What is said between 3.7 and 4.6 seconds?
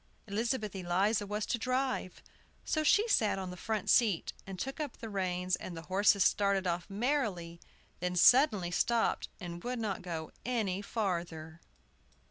seat, and